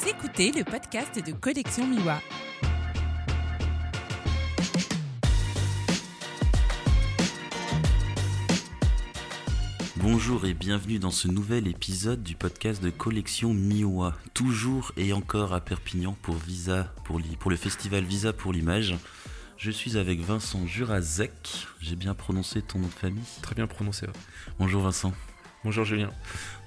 [0.00, 2.20] Vous écoutez le podcast de Collection Miwa.
[9.96, 14.14] Bonjour et bienvenue dans ce nouvel épisode du podcast de Collection Miwa.
[14.34, 18.94] Toujours et encore à Perpignan pour Visa, pour, pour le festival Visa pour l'image.
[19.56, 21.66] Je suis avec Vincent Jurazek.
[21.80, 23.24] J'ai bien prononcé ton nom de famille?
[23.42, 24.06] Très bien prononcé.
[24.60, 25.12] Bonjour Vincent.
[25.68, 26.08] Bonjour Julien.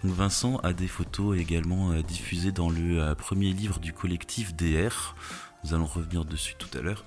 [0.03, 5.15] Vincent a des photos également euh, diffusées dans le euh, premier livre du collectif DR.
[5.63, 7.03] Nous allons revenir dessus tout à l'heure.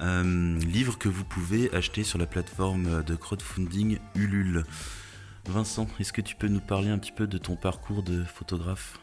[0.00, 4.62] Euh, livre que vous pouvez acheter sur la plateforme de crowdfunding Ulule.
[5.48, 9.00] Vincent, est-ce que tu peux nous parler un petit peu de ton parcours de photographe?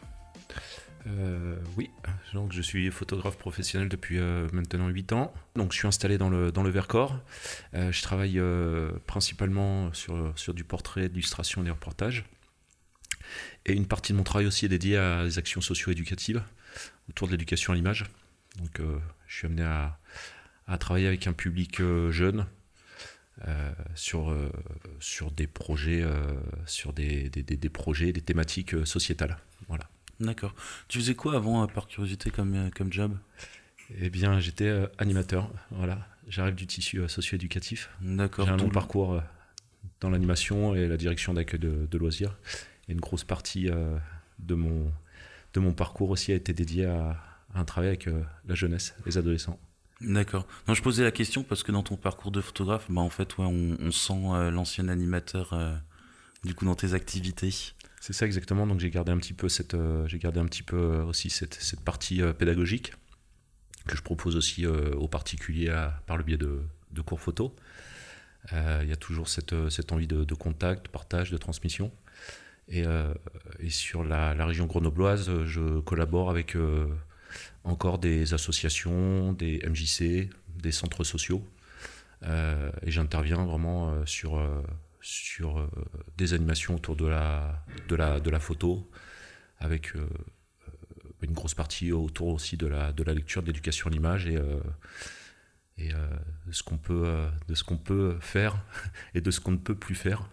[1.06, 1.90] Euh, oui,
[2.32, 5.34] donc je suis photographe professionnel depuis euh, maintenant 8 ans.
[5.56, 7.18] Donc je suis installé dans le, dans le Vercors.
[7.74, 8.40] Euh, je travaille
[9.06, 12.24] principalement sur, sur du portrait, d'illustration et des reportages.
[13.66, 16.42] Et une partie de mon travail aussi est dédiée à des actions socio-éducatives
[17.08, 18.04] autour de l'éducation à l'image.
[18.58, 18.80] Donc
[19.26, 19.98] je suis amené à,
[20.66, 22.46] à, travailler avec un public jeune
[23.94, 24.36] sur,
[25.00, 26.04] sur des projets,
[26.66, 29.38] sur des, des, des, des projets, des thématiques sociétales.
[29.68, 29.88] Voilà.
[30.22, 30.54] D'accord.
[30.88, 33.16] Tu faisais quoi avant, euh, par curiosité, comme, euh, comme job?
[33.98, 35.50] Eh bien, j'étais euh, animateur.
[35.70, 36.06] Voilà.
[36.28, 37.90] J'arrive du tissu socio-éducatif.
[38.00, 38.46] D'accord.
[38.46, 39.20] J'ai un long parcours
[40.00, 42.38] dans l'animation et la direction d'accueil de, loisirs.
[42.88, 43.68] Et une grosse partie
[44.38, 44.92] de, mon,
[45.52, 47.20] de mon parcours aussi a été dédiée à,
[47.54, 48.08] un travail avec
[48.46, 49.58] la jeunesse, les adolescents.
[50.00, 50.46] D'accord.
[50.68, 53.36] Non, je posais la question parce que dans ton parcours de photographe, bah, en fait,
[53.38, 55.58] ouais, on, on sent l'ancien animateur
[56.44, 57.50] du coup dans tes activités.
[58.02, 58.66] C'est ça exactement.
[58.66, 61.30] Donc j'ai gardé un petit peu cette, euh, j'ai gardé un petit peu euh, aussi
[61.30, 62.94] cette, cette partie euh, pédagogique
[63.86, 67.56] que je propose aussi aux particuliers par le biais de, de cours photo.
[68.52, 71.90] Il y a toujours cette, cette envie de, contact, de partage, de transmission.
[72.68, 72.84] Et,
[73.70, 76.56] sur la, région grenobloise, je collabore avec
[77.64, 80.30] encore des associations, des MJC,
[80.62, 81.44] des centres sociaux.
[82.24, 84.40] et j'interviens vraiment sur
[86.16, 88.90] des animations autour de la, de la, de la photo,
[89.58, 90.08] avec euh,
[91.22, 94.36] une grosse partie autour aussi de la, de la lecture, de l'éducation à l'image et,
[94.36, 94.60] euh,
[95.78, 95.90] et
[96.50, 98.64] ce qu'on peut, de ce qu'on peut faire
[99.14, 100.28] et de ce qu'on ne peut plus faire.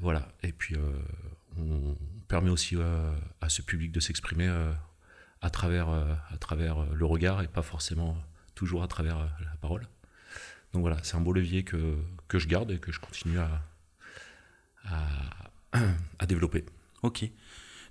[0.00, 0.28] voilà.
[0.42, 0.76] Et puis,
[1.58, 1.96] on
[2.28, 2.76] permet aussi
[3.40, 4.48] à ce public de s'exprimer
[5.42, 8.16] à, travers, à travers le regard et pas forcément
[8.54, 9.86] toujours à travers la parole.
[10.74, 11.96] Donc voilà, c'est un beau levier que,
[12.26, 13.62] que, je garde et que je continue à,
[14.84, 15.06] à,
[16.18, 16.64] à, développer.
[17.02, 17.24] Ok.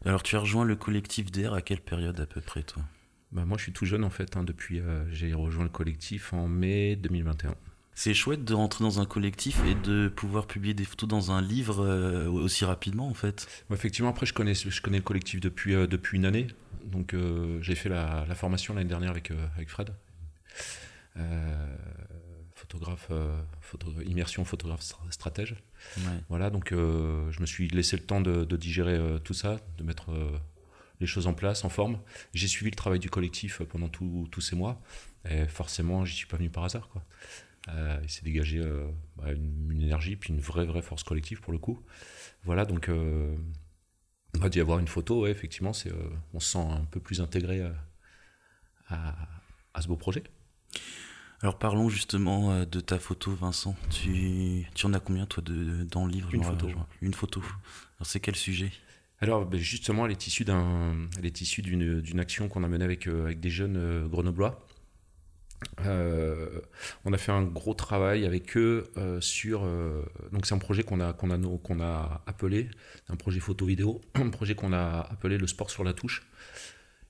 [0.06, 2.84] Alors tu as rejoint le collectif DR à quelle période à peu près toi?
[3.32, 6.34] Bah, Moi je suis tout jeune en fait, hein, depuis euh, j'ai rejoint le collectif
[6.34, 7.56] en mai 2021.
[7.96, 11.42] C'est chouette de rentrer dans un collectif et de pouvoir publier des photos dans un
[11.42, 13.48] livre euh, aussi rapidement en fait.
[13.72, 16.48] effectivement, après je connais, je connais le collectif depuis, euh, depuis une année.
[16.84, 17.16] Donc
[17.62, 19.94] j'ai fait la, la formation l'année dernière avec, avec Fred
[22.74, 25.56] photographe, euh, immersion photographe stratège.
[26.30, 29.84] Voilà, donc euh, je me suis laissé le temps de, digérer euh, tout ça, de
[29.84, 30.12] mettre
[31.00, 32.00] les choses en place, en forme.
[32.34, 34.82] J'ai suivi le travail du collectif pendant tous ces mois,
[35.30, 36.90] et forcément, j'y suis pas venu par hasard.
[36.90, 37.04] Quoi.
[38.02, 38.62] il s'est dégagé
[39.18, 41.80] bah, une, énergie, puis une vraie, vraie force collective pour le coup.
[42.44, 45.92] Voilà, donc on va y avoir une photo, effectivement, c'est,
[46.34, 47.62] on se sent un peu plus intégré
[48.88, 49.16] à,
[49.74, 50.24] à ce beau projet.
[51.44, 53.76] Alors parlons justement euh, de ta photo, Vincent.
[53.90, 56.70] Tu, tu en as combien toi de, dans le livre Une photo.
[57.02, 57.42] Une photo.
[57.42, 58.72] Alors c'est quel sujet?
[59.20, 60.46] Alors ben, justement, elle est issue,
[61.62, 64.66] d'une, d'une action qu'on a menée avec, euh, avec des jeunes euh, grenoblois.
[65.80, 68.90] on a fait un gros travail avec eux
[69.20, 69.68] sur.
[70.32, 72.70] donc c'est un projet qu'on a, qu'on a, qu'on a appelé,
[73.10, 76.24] un projet photo-vidéo, un projet qu'on a appelé le sport sur la touche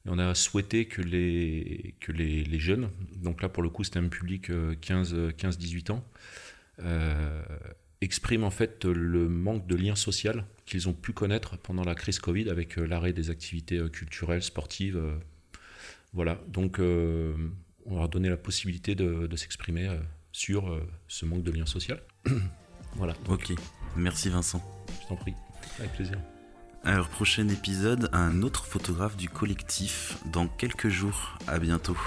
[0.06, 4.00] on a souhaité que les, que les, les, jeunes, donc là pour le coup c'était
[4.00, 6.06] un public 15-18 euh, ans,
[6.80, 7.44] euh,
[8.02, 12.20] expriment en fait le manque de lien social qu'ils ont pu connaître pendant la crise
[12.20, 15.02] Covid avec euh, l'arrêt des activités culturelles, sportives.
[16.12, 19.90] voilà, donc on leur a donné la possibilité de, de s'exprimer
[20.32, 22.02] sur ce manque de lien social.
[22.96, 23.14] voilà.
[23.30, 23.54] Ok,
[23.96, 24.62] merci Vincent.
[25.02, 25.34] Je t'en prie,
[25.80, 26.18] avec plaisir.
[26.86, 31.38] Alors, prochain épisode, un autre photographe du collectif dans quelques jours.
[31.48, 31.98] À bientôt.